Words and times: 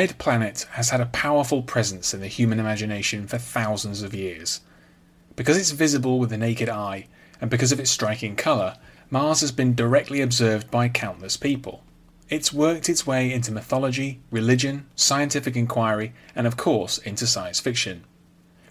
Red 0.00 0.16
planet 0.16 0.66
has 0.70 0.88
had 0.88 1.02
a 1.02 1.12
powerful 1.12 1.60
presence 1.62 2.14
in 2.14 2.20
the 2.20 2.26
human 2.26 2.58
imagination 2.58 3.26
for 3.26 3.36
thousands 3.36 4.00
of 4.00 4.14
years. 4.14 4.62
Because 5.36 5.58
it's 5.58 5.72
visible 5.72 6.18
with 6.18 6.30
the 6.30 6.38
naked 6.38 6.70
eye, 6.70 7.06
and 7.38 7.50
because 7.50 7.70
of 7.70 7.78
its 7.78 7.90
striking 7.90 8.34
colour, 8.34 8.78
Mars 9.10 9.42
has 9.42 9.52
been 9.52 9.74
directly 9.74 10.22
observed 10.22 10.70
by 10.70 10.88
countless 10.88 11.36
people. 11.36 11.84
It's 12.30 12.50
worked 12.50 12.88
its 12.88 13.06
way 13.06 13.30
into 13.30 13.52
mythology, 13.52 14.20
religion, 14.30 14.86
scientific 14.96 15.54
inquiry, 15.54 16.14
and 16.34 16.46
of 16.46 16.56
course 16.56 16.96
into 16.96 17.26
science 17.26 17.60
fiction. 17.60 18.04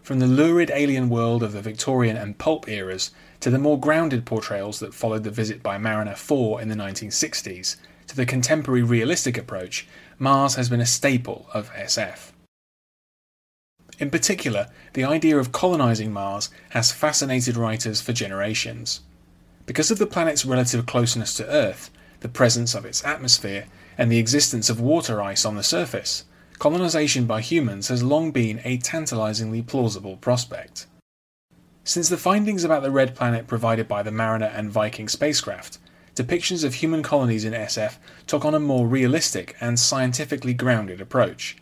From 0.01 0.17
the 0.17 0.25
lurid 0.25 0.71
alien 0.73 1.09
world 1.09 1.43
of 1.43 1.51
the 1.51 1.61
Victorian 1.61 2.17
and 2.17 2.39
pulp 2.39 2.67
eras 2.67 3.11
to 3.41 3.51
the 3.51 3.59
more 3.59 3.79
grounded 3.79 4.25
portrayals 4.25 4.79
that 4.79 4.95
followed 4.95 5.25
the 5.25 5.29
visit 5.29 5.61
by 5.61 5.77
Mariner 5.77 6.15
4 6.15 6.59
in 6.59 6.69
the 6.69 6.75
1960s, 6.75 7.75
to 8.07 8.15
the 8.15 8.25
contemporary 8.25 8.81
realistic 8.81 9.37
approach, 9.37 9.87
Mars 10.21 10.55
has 10.55 10.67
been 10.67 10.81
a 10.81 10.85
staple 10.85 11.47
of 11.53 11.71
SF. 11.71 12.33
In 13.99 14.09
particular, 14.09 14.67
the 14.93 15.05
idea 15.05 15.37
of 15.37 15.53
colonizing 15.53 16.11
Mars 16.11 16.49
has 16.71 16.91
fascinated 16.91 17.55
writers 17.55 18.01
for 18.01 18.11
generations. 18.11 18.99
Because 19.65 19.91
of 19.91 19.97
the 19.97 20.05
planet's 20.05 20.45
relative 20.45 20.85
closeness 20.85 21.33
to 21.35 21.47
Earth, 21.47 21.89
the 22.19 22.27
presence 22.27 22.75
of 22.75 22.83
its 22.83 23.05
atmosphere, 23.05 23.67
and 23.97 24.11
the 24.11 24.17
existence 24.17 24.69
of 24.69 24.81
water 24.81 25.21
ice 25.21 25.45
on 25.45 25.55
the 25.55 25.63
surface, 25.63 26.25
colonization 26.57 27.25
by 27.25 27.39
humans 27.39 27.87
has 27.87 28.03
long 28.03 28.31
been 28.31 28.59
a 28.65 28.77
tantalizingly 28.77 29.61
plausible 29.61 30.17
prospect. 30.17 30.85
Since 31.85 32.09
the 32.09 32.17
findings 32.17 32.65
about 32.65 32.83
the 32.83 32.91
red 32.91 33.15
planet 33.15 33.47
provided 33.47 33.87
by 33.87 34.03
the 34.03 34.11
Mariner 34.11 34.51
and 34.53 34.69
Viking 34.69 35.07
spacecraft, 35.07 35.77
depictions 36.19 36.65
of 36.65 36.75
human 36.75 37.01
colonies 37.01 37.45
in 37.45 37.53
SF 37.53 37.95
took 38.27 38.43
on 38.43 38.53
a 38.53 38.59
more 38.59 38.87
realistic 38.87 39.55
and 39.61 39.79
scientifically 39.79 40.53
grounded 40.53 40.99
approach. 40.99 41.55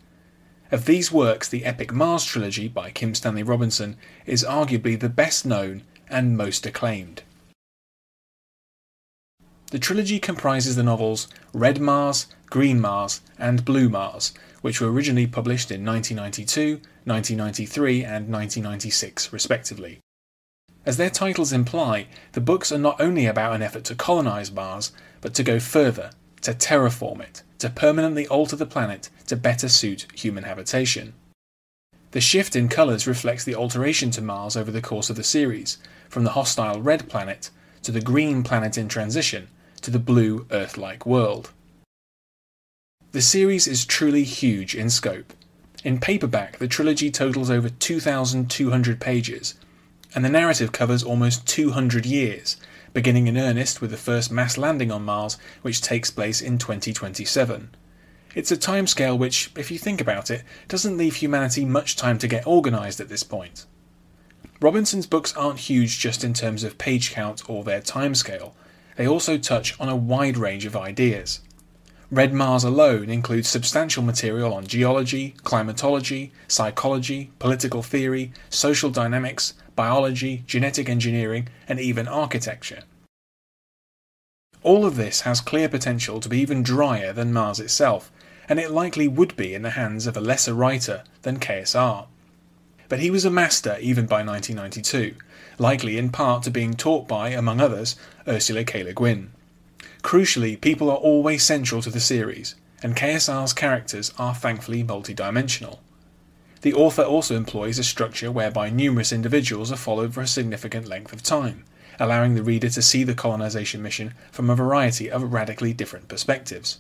Of 0.72 0.86
these 0.86 1.12
works, 1.12 1.48
the 1.48 1.64
epic 1.64 1.94
Mars 1.94 2.26
trilogy 2.26 2.68
by 2.68 2.90
Kim 2.90 3.14
Stanley 3.14 3.44
Robinson 3.44 3.98
is 4.26 4.44
arguably 4.44 5.00
the 5.00 5.10
best 5.10 5.46
known 5.46 5.84
and 6.10 6.36
most 6.36 6.66
acclaimed. 6.66 7.22
The 9.70 9.80
trilogy 9.80 10.20
comprises 10.20 10.76
the 10.76 10.84
novels 10.84 11.28
Red 11.54 11.80
Mars, 11.80 12.28
Green 12.50 12.80
Mars, 12.80 13.22
and 13.38 13.64
Blue 13.64 13.90
Mars, 13.90 14.34
which 14.62 14.82
were 14.82 14.92
originally 14.92 15.28
published 15.28 15.72
in 15.72 15.86
1992, 15.86 16.82
1993, 17.04 18.04
and 18.04 18.32
1996, 18.32 19.32
respectively. 19.32 20.00
As 20.88 20.96
their 20.96 21.10
titles 21.10 21.52
imply, 21.52 22.08
the 22.32 22.40
books 22.40 22.72
are 22.72 22.78
not 22.78 23.02
only 23.02 23.26
about 23.26 23.54
an 23.54 23.62
effort 23.62 23.84
to 23.84 23.94
colonize 23.94 24.54
Mars, 24.54 24.94
but 25.20 25.34
to 25.34 25.44
go 25.44 25.60
further, 25.60 26.12
to 26.44 26.54
terraform 26.54 27.20
it, 27.20 27.44
to 27.60 27.70
permanently 27.70 28.26
alter 28.30 28.56
the 28.56 28.66
planet 28.66 29.10
to 29.26 29.36
better 29.36 29.68
suit 29.68 30.08
human 30.16 30.46
habitation. 30.46 31.14
The 32.12 32.22
shift 32.22 32.56
in 32.56 32.70
colours 32.70 33.06
reflects 33.06 33.44
the 33.44 33.54
alteration 33.54 34.12
to 34.12 34.22
Mars 34.22 34.56
over 34.56 34.72
the 34.72 34.82
course 34.82 35.10
of 35.10 35.18
the 35.18 35.26
series, 35.26 35.78
from 36.08 36.24
the 36.24 36.32
hostile 36.32 36.82
red 36.82 37.10
planet 37.10 37.50
to 37.84 37.92
the 37.92 38.00
green 38.00 38.42
planet 38.42 38.78
in 38.78 38.88
transition 38.88 39.50
to 39.82 39.92
the 39.92 40.00
blue 40.00 40.48
Earth 40.52 40.78
like 40.78 41.06
world. 41.06 41.52
The 43.12 43.22
series 43.22 43.68
is 43.68 43.86
truly 43.86 44.24
huge 44.24 44.74
in 44.74 44.90
scope. 44.90 45.34
In 45.84 46.00
paperback, 46.00 46.60
the 46.60 46.68
trilogy 46.70 47.12
totals 47.12 47.50
over 47.50 47.68
2,200 47.68 49.02
pages, 49.02 49.56
and 50.18 50.26
the 50.26 50.30
narrative 50.30 50.72
covers 50.72 51.04
almost 51.04 51.46
200 51.46 52.04
years, 52.04 52.58
beginning 52.92 53.28
in 53.28 53.38
earnest 53.38 53.82
with 53.82 53.92
the 53.92 53.98
first 53.98 54.32
mass 54.32 54.58
landing 54.58 54.92
on 54.92 55.06
Mars, 55.06 55.38
which 55.62 55.80
takes 55.80 56.10
place 56.10 56.42
in 56.42 56.58
2027. 56.58 57.70
It's 58.34 58.52
a 58.52 58.58
timescale 58.58 59.16
which, 59.16 59.52
if 59.56 59.70
you 59.70 59.78
think 59.78 60.02
about 60.02 60.32
it, 60.32 60.42
doesn't 60.68 60.98
leave 60.98 61.18
humanity 61.18 61.66
much 61.66 61.96
time 61.96 62.18
to 62.18 62.28
get 62.28 62.48
organised 62.48 63.00
at 63.00 63.10
this 63.10 63.22
point. 63.22 63.68
Robinson's 64.60 65.06
books 65.06 65.38
aren't 65.38 65.60
huge 65.60 66.00
just 66.00 66.24
in 66.24 66.34
terms 66.34 66.64
of 66.64 66.80
page 66.80 67.12
count 67.12 67.48
or 67.48 67.64
their 67.64 67.82
timescale, 67.82 68.54
they 68.96 69.08
also 69.08 69.38
touch 69.38 69.80
on 69.80 69.88
a 69.88 69.96
wide 69.96 70.36
range 70.36 70.66
of 70.66 70.76
ideas. 70.76 71.42
Red 72.10 72.34
Mars 72.34 72.64
alone 72.64 73.12
includes 73.12 73.50
substantial 73.50 74.02
material 74.02 74.52
on 74.52 74.66
geology, 74.66 75.36
climatology, 75.44 76.32
psychology, 76.48 77.30
political 77.38 77.84
theory, 77.84 78.32
social 78.50 78.90
dynamics, 78.90 79.54
biology, 79.78 80.44
genetic 80.46 80.90
engineering, 80.90 81.48
and 81.70 81.80
even 81.80 82.10
architecture. 82.10 82.84
All 84.64 84.86
of 84.86 84.98
this 84.98 85.22
has 85.22 85.40
clear 85.40 85.70
potential 85.70 86.20
to 86.20 86.28
be 86.28 86.40
even 86.40 86.64
drier 86.64 87.14
than 87.14 87.32
Mars 87.32 87.62
itself, 87.62 88.12
and 88.50 88.60
it 88.60 88.72
likely 88.72 89.08
would 89.08 89.34
be 89.38 89.54
in 89.54 89.62
the 89.62 89.70
hands 89.72 90.08
of 90.08 90.18
a 90.18 90.22
lesser 90.22 90.54
writer 90.54 91.04
than 91.22 91.40
KSR. 91.40 92.08
But 92.90 93.00
he 93.00 93.10
was 93.10 93.24
a 93.24 93.32
master 93.32 93.78
even 93.80 94.06
by 94.06 94.24
1992, 94.24 95.16
likely 95.58 95.98
in 95.98 96.10
part 96.10 96.44
to 96.44 96.52
being 96.52 96.74
taught 96.74 97.08
by, 97.08 97.30
among 97.30 97.62
others, 97.62 97.96
Ursula 98.28 98.66
K. 98.66 98.84
Le 98.84 98.94
Guin. 98.94 99.32
Crucially, 100.02 100.60
people 100.60 100.90
are 100.90 100.98
always 100.98 101.44
central 101.44 101.82
to 101.82 101.90
the 101.90 102.00
series, 102.00 102.56
and 102.82 102.96
KSR's 102.96 103.54
characters 103.54 104.14
are 104.18 104.34
thankfully 104.34 104.84
multidimensional. 104.84 105.80
The 106.62 106.74
author 106.74 107.04
also 107.04 107.36
employs 107.36 107.80
a 107.80 107.84
structure 107.84 108.32
whereby 108.32 108.70
numerous 108.70 109.12
individuals 109.12 109.72
are 109.72 109.78
followed 109.78 110.14
for 110.14 110.22
a 110.22 110.28
significant 110.28 110.88
length 110.88 111.14
of 111.14 111.24
time, 111.24 111.64
allowing 112.00 112.36
the 112.36 112.44
reader 112.44 112.70
to 112.70 112.82
see 112.82 113.04
the 113.04 113.14
colonization 113.14 113.82
mission 113.82 114.14
from 114.32 114.50
a 114.50 114.56
variety 114.56 115.10
of 115.10 115.34
radically 115.34 115.74
different 115.74 116.08
perspectives. 116.08 116.80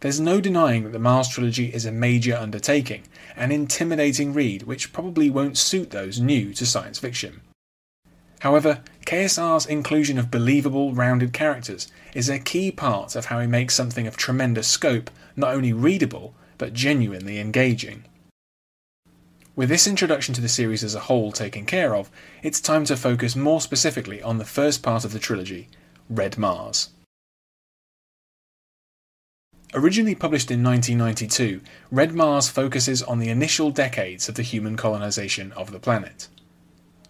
There's 0.00 0.20
no 0.20 0.40
denying 0.40 0.84
that 0.84 0.92
the 0.92 0.98
Mars 1.00 1.28
trilogy 1.28 1.74
is 1.74 1.84
a 1.84 1.90
major 1.90 2.36
undertaking, 2.36 3.02
an 3.36 3.50
intimidating 3.50 4.32
read 4.32 4.62
which 4.62 4.92
probably 4.92 5.28
won't 5.28 5.58
suit 5.58 5.90
those 5.90 6.20
new 6.20 6.54
to 6.54 6.64
science 6.64 6.98
fiction. 6.98 7.40
However, 8.40 8.82
KSR's 9.06 9.66
inclusion 9.66 10.18
of 10.18 10.30
believable, 10.30 10.92
rounded 10.92 11.32
characters 11.32 11.88
is 12.14 12.28
a 12.28 12.38
key 12.38 12.70
part 12.70 13.16
of 13.16 13.26
how 13.26 13.40
he 13.40 13.48
makes 13.48 13.74
something 13.74 14.06
of 14.06 14.16
tremendous 14.16 14.68
scope 14.68 15.10
not 15.34 15.54
only 15.54 15.72
readable, 15.72 16.34
but 16.58 16.72
genuinely 16.72 17.40
engaging. 17.40 18.04
With 19.58 19.70
this 19.70 19.88
introduction 19.88 20.34
to 20.34 20.40
the 20.40 20.48
series 20.48 20.84
as 20.84 20.94
a 20.94 21.00
whole 21.00 21.32
taken 21.32 21.66
care 21.66 21.96
of, 21.96 22.12
it's 22.44 22.60
time 22.60 22.84
to 22.84 22.96
focus 22.96 23.34
more 23.34 23.60
specifically 23.60 24.22
on 24.22 24.38
the 24.38 24.44
first 24.44 24.84
part 24.84 25.04
of 25.04 25.12
the 25.12 25.18
trilogy, 25.18 25.66
Red 26.08 26.38
Mars. 26.38 26.90
Originally 29.74 30.14
published 30.14 30.52
in 30.52 30.62
1992, 30.62 31.60
Red 31.90 32.14
Mars 32.14 32.48
focuses 32.48 33.02
on 33.02 33.18
the 33.18 33.30
initial 33.30 33.72
decades 33.72 34.28
of 34.28 34.36
the 34.36 34.44
human 34.44 34.76
colonization 34.76 35.50
of 35.54 35.72
the 35.72 35.80
planet. 35.80 36.28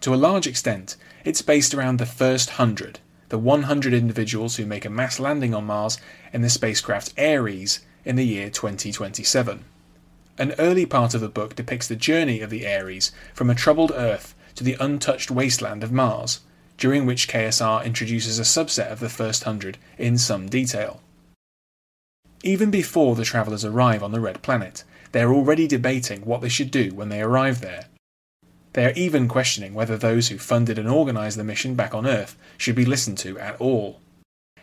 To 0.01 0.15
a 0.15 0.15
large 0.15 0.47
extent, 0.47 0.95
it's 1.23 1.43
based 1.43 1.75
around 1.75 1.99
the 1.99 2.07
first 2.07 2.49
hundred, 2.49 2.97
the 3.27 3.37
100 3.37 3.93
individuals 3.93 4.55
who 4.55 4.65
make 4.65 4.85
a 4.85 4.89
mass 4.89 5.19
landing 5.19 5.53
on 5.53 5.65
Mars 5.65 5.99
in 6.33 6.41
the 6.41 6.49
spacecraft 6.49 7.13
Ares 7.15 7.81
in 8.03 8.15
the 8.15 8.25
year 8.25 8.49
2027. 8.49 9.65
An 10.39 10.55
early 10.57 10.85
part 10.85 11.13
of 11.13 11.19
the 11.19 11.27
book 11.27 11.53
depicts 11.53 11.89
the 11.89 11.97
journey 11.97 12.39
of 12.39 12.49
the 12.49 12.65
Ares 12.65 13.11
from 13.33 13.49
a 13.49 13.55
troubled 13.55 13.91
Earth 13.93 14.33
to 14.55 14.63
the 14.63 14.77
untouched 14.79 15.29
wasteland 15.29 15.83
of 15.83 15.91
Mars, 15.91 16.39
during 16.77 17.05
which 17.05 17.27
KSR 17.27 17.83
introduces 17.83 18.39
a 18.39 18.43
subset 18.43 18.89
of 18.89 19.01
the 19.01 19.09
first 19.09 19.43
hundred 19.43 19.77
in 19.97 20.17
some 20.17 20.47
detail. 20.47 21.01
Even 22.41 22.71
before 22.71 23.15
the 23.15 23.25
travellers 23.25 23.65
arrive 23.65 24.01
on 24.01 24.13
the 24.13 24.21
Red 24.21 24.41
Planet, 24.41 24.85
they 25.11 25.21
are 25.21 25.33
already 25.33 25.67
debating 25.67 26.21
what 26.21 26.39
they 26.39 26.47
should 26.47 26.71
do 26.71 26.93
when 26.93 27.09
they 27.09 27.21
arrive 27.21 27.59
there. 27.59 27.87
They 28.71 28.85
are 28.85 28.93
even 28.93 29.27
questioning 29.27 29.73
whether 29.73 29.97
those 29.97 30.29
who 30.29 30.37
funded 30.37 30.79
and 30.79 30.87
organised 30.87 31.35
the 31.35 31.43
mission 31.43 31.75
back 31.75 31.93
on 31.93 32.07
Earth 32.07 32.37
should 32.57 32.75
be 32.75 32.85
listened 32.85 33.17
to 33.19 33.37
at 33.39 33.59
all. 33.59 33.99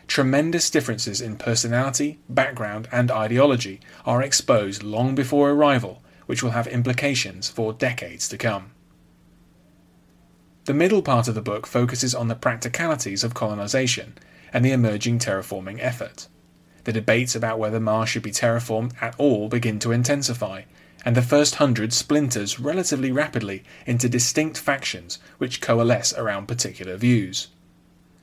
Tremendous 0.07 0.69
differences 0.69 1.19
in 1.21 1.35
personality, 1.35 2.19
background, 2.29 2.87
and 2.91 3.11
ideology 3.11 3.81
are 4.05 4.23
exposed 4.23 4.81
long 4.81 5.15
before 5.15 5.51
arrival, 5.51 6.01
which 6.25 6.41
will 6.41 6.51
have 6.51 6.67
implications 6.67 7.49
for 7.49 7.73
decades 7.73 8.27
to 8.29 8.37
come. 8.37 8.71
The 10.65 10.73
middle 10.73 11.01
part 11.01 11.27
of 11.27 11.35
the 11.35 11.41
book 11.41 11.67
focuses 11.67 12.15
on 12.15 12.27
the 12.29 12.35
practicalities 12.35 13.23
of 13.23 13.33
colonization 13.33 14.17
and 14.51 14.63
the 14.63 14.71
emerging 14.71 15.19
terraforming 15.19 15.77
effort. 15.81 16.27
The 16.85 16.93
debates 16.93 17.35
about 17.35 17.59
whether 17.59 17.79
Mars 17.79 18.09
should 18.09 18.23
be 18.23 18.31
terraformed 18.31 18.93
at 19.01 19.15
all 19.17 19.49
begin 19.49 19.77
to 19.79 19.91
intensify, 19.91 20.63
and 21.05 21.15
the 21.15 21.21
first 21.21 21.55
hundred 21.55 21.93
splinters 21.93 22.59
relatively 22.59 23.11
rapidly 23.11 23.63
into 23.85 24.09
distinct 24.09 24.57
factions 24.57 25.19
which 25.37 25.61
coalesce 25.61 26.13
around 26.13 26.47
particular 26.47 26.95
views. 26.97 27.49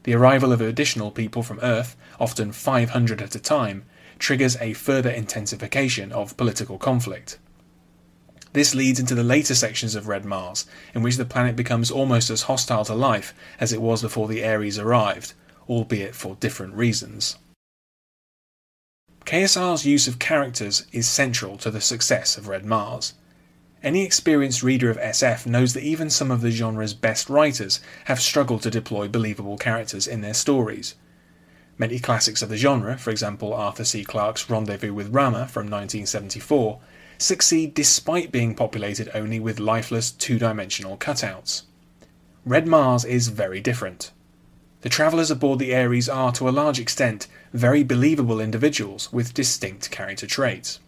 The 0.04 0.14
arrival 0.14 0.52
of 0.52 0.60
additional 0.60 1.10
people 1.10 1.42
from 1.42 1.60
Earth, 1.60 1.96
often 2.20 2.52
500 2.52 3.20
at 3.20 3.34
a 3.34 3.40
time, 3.40 3.84
triggers 4.18 4.56
a 4.60 4.74
further 4.74 5.10
intensification 5.10 6.12
of 6.12 6.36
political 6.36 6.78
conflict. 6.78 7.38
This 8.52 8.74
leads 8.74 9.00
into 9.00 9.16
the 9.16 9.24
later 9.24 9.54
sections 9.54 9.94
of 9.96 10.06
Red 10.06 10.24
Mars, 10.24 10.66
in 10.94 11.02
which 11.02 11.16
the 11.16 11.24
planet 11.24 11.56
becomes 11.56 11.90
almost 11.90 12.30
as 12.30 12.42
hostile 12.42 12.84
to 12.84 12.94
life 12.94 13.34
as 13.58 13.72
it 13.72 13.82
was 13.82 14.02
before 14.02 14.28
the 14.28 14.44
Ares 14.44 14.78
arrived, 14.78 15.32
albeit 15.68 16.14
for 16.14 16.36
different 16.36 16.74
reasons. 16.74 17.36
KSR's 19.24 19.86
use 19.86 20.06
of 20.06 20.18
characters 20.18 20.86
is 20.92 21.08
central 21.08 21.56
to 21.56 21.70
the 21.70 21.80
success 21.80 22.36
of 22.36 22.46
Red 22.46 22.64
Mars. 22.64 23.14
Any 23.84 24.02
experienced 24.02 24.62
reader 24.62 24.88
of 24.88 24.96
SF 24.96 25.44
knows 25.44 25.74
that 25.74 25.82
even 25.82 26.08
some 26.08 26.30
of 26.30 26.40
the 26.40 26.50
genre's 26.50 26.94
best 26.94 27.28
writers 27.28 27.80
have 28.06 28.18
struggled 28.18 28.62
to 28.62 28.70
deploy 28.70 29.08
believable 29.08 29.58
characters 29.58 30.06
in 30.06 30.22
their 30.22 30.32
stories. 30.32 30.94
Many 31.76 31.98
classics 31.98 32.40
of 32.40 32.48
the 32.48 32.56
genre, 32.56 32.96
for 32.96 33.10
example 33.10 33.52
Arthur 33.52 33.84
C. 33.84 34.02
Clarke's 34.02 34.48
Rendezvous 34.48 34.94
with 34.94 35.14
Rama 35.14 35.46
from 35.48 35.64
1974, 35.64 36.80
succeed 37.18 37.74
despite 37.74 38.32
being 38.32 38.54
populated 38.54 39.10
only 39.12 39.38
with 39.38 39.60
lifeless 39.60 40.10
two 40.10 40.38
dimensional 40.38 40.96
cutouts. 40.96 41.64
Red 42.46 42.66
Mars 42.66 43.04
is 43.04 43.28
very 43.28 43.60
different. 43.60 44.12
The 44.80 44.88
travellers 44.88 45.30
aboard 45.30 45.58
the 45.58 45.74
Ares 45.74 46.08
are, 46.08 46.32
to 46.32 46.48
a 46.48 46.56
large 46.62 46.80
extent, 46.80 47.26
very 47.52 47.82
believable 47.82 48.40
individuals 48.40 49.12
with 49.12 49.34
distinct 49.34 49.90
character 49.90 50.26
traits. 50.26 50.80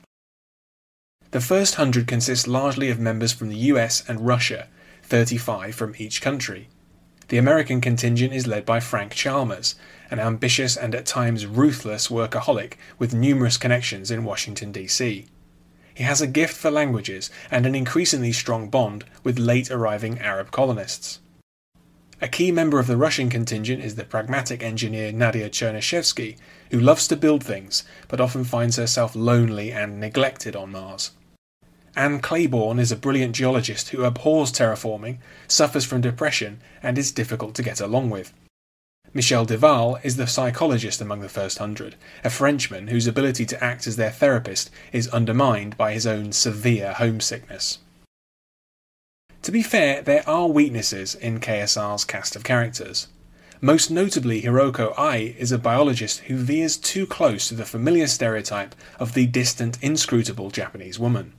The 1.32 1.40
first 1.40 1.74
hundred 1.74 2.06
consists 2.06 2.46
largely 2.46 2.88
of 2.88 3.00
members 3.00 3.32
from 3.32 3.48
the 3.48 3.56
US 3.56 4.02
and 4.08 4.26
Russia, 4.26 4.68
35 5.02 5.74
from 5.74 5.94
each 5.98 6.22
country. 6.22 6.68
The 7.28 7.38
American 7.38 7.80
contingent 7.80 8.32
is 8.32 8.46
led 8.46 8.64
by 8.64 8.78
Frank 8.78 9.12
Chalmers, 9.12 9.74
an 10.10 10.20
ambitious 10.20 10.76
and 10.76 10.94
at 10.94 11.06
times 11.06 11.44
ruthless 11.44 12.06
workaholic 12.06 12.74
with 12.98 13.12
numerous 13.12 13.56
connections 13.56 14.12
in 14.12 14.24
Washington, 14.24 14.70
D.C. 14.70 15.26
He 15.92 16.04
has 16.04 16.20
a 16.20 16.28
gift 16.28 16.56
for 16.56 16.70
languages 16.70 17.30
and 17.50 17.66
an 17.66 17.74
increasingly 17.74 18.30
strong 18.30 18.68
bond 18.68 19.04
with 19.24 19.40
late 19.40 19.70
arriving 19.70 20.20
Arab 20.20 20.52
colonists. 20.52 21.18
A 22.18 22.28
key 22.28 22.50
member 22.50 22.78
of 22.78 22.86
the 22.86 22.96
Russian 22.96 23.28
contingent 23.28 23.84
is 23.84 23.96
the 23.96 24.04
pragmatic 24.04 24.62
engineer 24.62 25.12
Nadia 25.12 25.50
Cherneshevsky, 25.50 26.38
who 26.70 26.80
loves 26.80 27.06
to 27.08 27.16
build 27.16 27.44
things, 27.44 27.84
but 28.08 28.22
often 28.22 28.42
finds 28.42 28.76
herself 28.76 29.14
lonely 29.14 29.70
and 29.70 30.00
neglected 30.00 30.56
on 30.56 30.72
Mars. 30.72 31.10
Ann 31.94 32.20
Clayborne 32.22 32.80
is 32.80 32.90
a 32.90 32.96
brilliant 32.96 33.34
geologist 33.34 33.90
who 33.90 34.04
abhors 34.04 34.50
terraforming, 34.50 35.18
suffers 35.46 35.84
from 35.84 36.00
depression, 36.00 36.60
and 36.82 36.96
is 36.96 37.12
difficult 37.12 37.54
to 37.56 37.62
get 37.62 37.82
along 37.82 38.08
with. 38.08 38.32
Michel 39.12 39.44
Duval 39.44 39.98
is 40.02 40.16
the 40.16 40.26
psychologist 40.26 41.02
among 41.02 41.20
the 41.20 41.28
first 41.28 41.58
hundred, 41.58 41.96
a 42.24 42.30
Frenchman 42.30 42.88
whose 42.88 43.06
ability 43.06 43.44
to 43.46 43.62
act 43.62 43.86
as 43.86 43.96
their 43.96 44.10
therapist 44.10 44.70
is 44.90 45.08
undermined 45.08 45.76
by 45.76 45.92
his 45.92 46.06
own 46.06 46.32
severe 46.32 46.94
homesickness. 46.94 47.78
To 49.46 49.52
be 49.52 49.62
fair, 49.62 50.02
there 50.02 50.28
are 50.28 50.48
weaknesses 50.48 51.14
in 51.14 51.38
KSR's 51.38 52.04
cast 52.04 52.34
of 52.34 52.42
characters. 52.42 53.06
Most 53.60 53.92
notably, 53.92 54.42
Hiroko 54.42 54.92
Ai 54.98 55.36
is 55.38 55.52
a 55.52 55.56
biologist 55.56 56.18
who 56.22 56.36
veers 56.36 56.76
too 56.76 57.06
close 57.06 57.46
to 57.46 57.54
the 57.54 57.64
familiar 57.64 58.08
stereotype 58.08 58.74
of 58.98 59.14
the 59.14 59.24
distant, 59.24 59.78
inscrutable 59.80 60.50
Japanese 60.50 60.98
woman. 60.98 61.32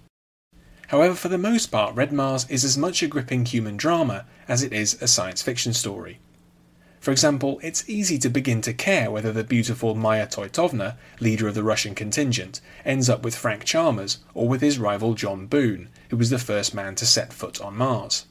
However, 0.87 1.15
for 1.15 1.27
the 1.27 1.37
most 1.37 1.67
part, 1.67 1.97
Red 1.97 2.13
Mars 2.13 2.45
is 2.49 2.63
as 2.63 2.77
much 2.77 3.03
a 3.03 3.07
gripping 3.07 3.43
human 3.43 3.75
drama 3.75 4.25
as 4.47 4.63
it 4.63 4.71
is 4.71 4.97
a 5.01 5.07
science 5.09 5.41
fiction 5.41 5.73
story. 5.73 6.19
For 6.99 7.11
example, 7.11 7.59
it's 7.63 7.89
easy 7.89 8.17
to 8.19 8.29
begin 8.29 8.61
to 8.61 8.73
care 8.73 9.09
whether 9.11 9.31
the 9.31 9.43
beautiful 9.43 9.95
Maya 9.95 10.27
Toitovna, 10.27 10.97
leader 11.19 11.47
of 11.47 11.55
the 11.55 11.63
Russian 11.63 11.95
contingent, 11.95 12.59
ends 12.83 13.09
up 13.09 13.23
with 13.23 13.35
Frank 13.35 13.63
Chalmers 13.63 14.19
or 14.33 14.47
with 14.47 14.61
his 14.61 14.79
rival 14.79 15.13
John 15.13 15.47
Boone, 15.47 15.89
who 16.09 16.17
was 16.17 16.29
the 16.29 16.39
first 16.39 16.73
man 16.73 16.95
to 16.95 17.05
set 17.05 17.31
foot 17.31 17.61
on 17.61 17.75
Mars. 17.75 18.25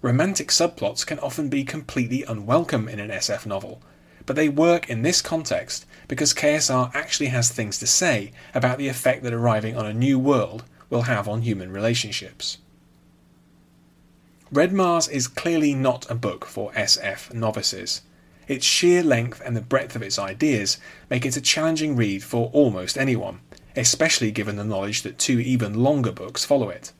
Romantic 0.00 0.48
subplots 0.48 1.06
can 1.06 1.18
often 1.18 1.48
be 1.48 1.64
completely 1.64 2.22
unwelcome 2.24 2.88
in 2.88 3.00
an 3.00 3.10
SF 3.10 3.46
novel, 3.46 3.82
but 4.26 4.36
they 4.36 4.48
work 4.48 4.88
in 4.88 5.02
this 5.02 5.20
context 5.20 5.86
because 6.08 6.34
KSR 6.34 6.94
actually 6.94 7.28
has 7.28 7.50
things 7.50 7.78
to 7.78 7.86
say 7.86 8.32
about 8.54 8.78
the 8.78 8.88
effect 8.88 9.22
that 9.22 9.32
arriving 9.32 9.76
on 9.76 9.86
a 9.86 9.94
new 9.94 10.18
world 10.18 10.64
will 10.90 11.02
have 11.02 11.28
on 11.28 11.42
human 11.42 11.72
relationships. 11.72 12.58
Red 14.52 14.72
Mars 14.72 15.08
is 15.08 15.26
clearly 15.26 15.74
not 15.74 16.08
a 16.10 16.14
book 16.14 16.44
for 16.44 16.70
SF 16.72 17.32
novices. 17.32 18.02
Its 18.46 18.66
sheer 18.66 19.02
length 19.02 19.40
and 19.44 19.56
the 19.56 19.62
breadth 19.62 19.96
of 19.96 20.02
its 20.02 20.18
ideas 20.18 20.76
make 21.08 21.24
it 21.24 21.36
a 21.36 21.40
challenging 21.40 21.96
read 21.96 22.22
for 22.22 22.50
almost 22.52 22.98
anyone, 22.98 23.40
especially 23.74 24.30
given 24.30 24.56
the 24.56 24.64
knowledge 24.64 25.02
that 25.02 25.18
two 25.18 25.40
even 25.40 25.82
longer 25.82 26.12
books 26.12 26.44
follow 26.44 26.68
it. 26.68 26.92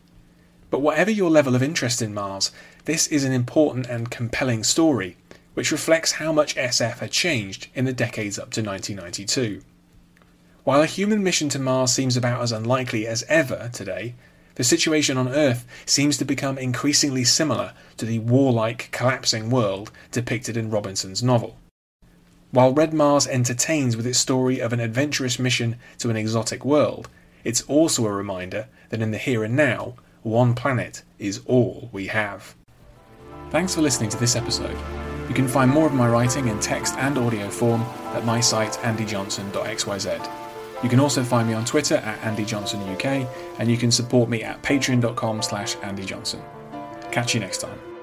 But 0.71 0.81
whatever 0.81 1.11
your 1.11 1.31
level 1.31 1.55
of 1.55 1.63
interest 1.63 2.01
in 2.01 2.15
Mars, 2.15 2.51
this 2.87 3.07
is 3.09 3.25
an 3.25 3.33
important 3.33 3.87
and 3.87 4.11
compelling 4.11 4.65
story, 4.65 5.19
which 5.53 5.71
reflects 5.71 6.13
how 6.13 6.33
much 6.33 6.57
SF 6.57 6.99
had 7.01 7.11
changed 7.11 7.69
in 7.75 7.85
the 7.85 7.93
decades 7.93 8.39
up 8.39 8.51
to 8.53 8.63
1992. 8.63 9.61
While 10.65 10.81
a 10.81 10.87
human 10.87 11.23
mission 11.23 11.51
to 11.51 11.59
Mars 11.59 11.93
seems 11.93 12.17
about 12.17 12.41
as 12.41 12.53
unlikely 12.53 13.07
as 13.07 13.23
ever 13.29 13.71
today, 13.73 14.15
the 14.55 14.65
situation 14.65 15.17
on 15.17 15.29
Earth 15.29 15.67
seems 15.87 16.17
to 16.19 16.25
become 16.25 16.59
increasingly 16.59 17.25
similar 17.25 17.73
to 17.97 18.07
the 18.07 18.21
warlike, 18.21 18.89
collapsing 18.93 19.51
world 19.51 19.91
depicted 20.11 20.57
in 20.57 20.71
Robinson's 20.71 21.23
novel. 21.23 21.57
While 22.51 22.73
Red 22.73 22.95
Mars 22.95 23.27
entertains 23.27 23.97
with 23.97 24.07
its 24.07 24.19
story 24.19 24.61
of 24.61 24.73
an 24.73 24.81
adventurous 24.81 25.39
mission 25.39 25.77
to 25.99 26.11
an 26.11 26.17
exotic 26.17 26.65
world, 26.65 27.09
it's 27.43 27.63
also 27.63 28.07
a 28.07 28.13
reminder 28.13 28.69
that 28.91 29.03
in 29.03 29.11
the 29.11 29.19
here 29.19 29.43
and 29.43 29.57
now, 29.57 29.95
one 30.23 30.55
planet 30.55 31.03
is 31.19 31.41
all 31.47 31.91
we 31.93 32.07
have. 32.07 32.55
Thanks 33.51 33.75
for 33.75 33.83
listening 33.83 34.11
to 34.11 34.19
this 34.19 34.37
episode. 34.37 34.77
You 35.29 35.35
can 35.35 35.49
find 35.49 35.71
more 35.71 35.87
of 35.87 35.95
my 35.95 36.09
writing 36.09 36.49
in 36.49 36.61
text 36.61 36.95
and 36.97 37.19
audio 37.19 37.49
form 37.49 37.83
at 38.13 38.25
my 38.25 38.41
site 38.41 38.73
andyjohnson.xyz. 38.83 40.44
You 40.85 40.91
can 40.91 41.01
also 41.01 41.25
find 41.25 41.49
me 41.49 41.55
on 41.55 41.65
Twitter 41.65 41.95
at 41.95 42.21
AndyJohnsonUK, 42.21 43.27
and 43.59 43.71
you 43.71 43.79
can 43.79 43.91
support 43.91 44.29
me 44.29 44.43
at 44.43 44.63
patreon.com 44.63 45.41
slash 45.41 45.77
andyjohnson. 45.77 46.43
Catch 47.11 47.33
you 47.33 47.41
next 47.41 47.63
time. 47.63 47.94